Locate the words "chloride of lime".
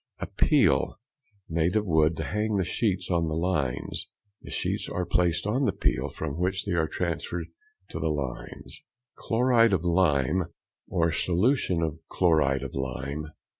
9.15-10.45, 12.09-13.27